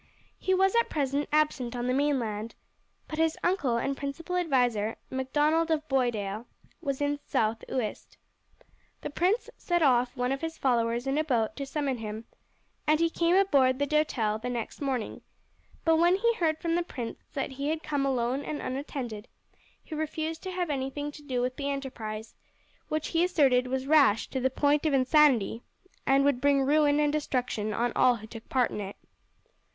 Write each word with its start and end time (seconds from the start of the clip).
He 0.39 0.55
was 0.55 0.73
at 0.75 0.89
present 0.89 1.29
absent 1.31 1.75
on 1.75 1.85
the 1.85 1.93
mainland, 1.93 2.55
but 3.07 3.19
his 3.19 3.37
uncle 3.43 3.77
and 3.77 3.95
principal 3.95 4.35
adviser, 4.35 4.95
Macdonald 5.11 5.69
of 5.69 5.87
Boisdale, 5.87 6.47
was 6.81 7.01
in 7.01 7.19
South 7.23 7.63
Uist. 7.69 8.17
The 9.01 9.11
prince 9.11 9.47
sent 9.57 9.83
off 9.83 10.17
one 10.17 10.31
of 10.31 10.41
his 10.41 10.57
followers 10.57 11.05
in 11.05 11.19
a 11.19 11.23
boat 11.23 11.55
to 11.57 11.67
summon 11.67 11.99
him, 11.99 12.25
and 12.87 12.99
he 12.99 13.11
came 13.11 13.35
aboard 13.35 13.77
the 13.77 13.85
Doutelle 13.85 14.39
the 14.41 14.49
next 14.49 14.81
morning; 14.81 15.21
but 15.85 15.97
when 15.97 16.15
he 16.15 16.33
heard 16.33 16.57
from 16.57 16.73
the 16.73 16.81
prince 16.81 17.19
that 17.33 17.51
he 17.51 17.69
had 17.69 17.83
come 17.83 18.03
alone 18.03 18.43
and 18.43 18.59
unattended 18.59 19.27
he 19.83 19.93
refused 19.93 20.41
to 20.41 20.51
have 20.51 20.71
anything 20.71 21.11
to 21.11 21.21
do 21.21 21.41
with 21.41 21.57
the 21.57 21.69
enterprise, 21.69 22.33
which 22.87 23.09
he 23.09 23.23
asserted 23.23 23.67
was 23.67 23.85
rash 23.85 24.27
to 24.29 24.39
the 24.39 24.49
point 24.49 24.83
of 24.87 24.93
insanity, 24.95 25.61
and 26.07 26.25
would 26.25 26.41
bring 26.41 26.63
ruin 26.63 26.99
and 26.99 27.13
destruction 27.13 27.71
on 27.71 27.93
all 27.95 28.15
who 28.15 28.25
took 28.25 28.49
part 28.49 28.71
in 28.71 28.79
it. 28.81 28.95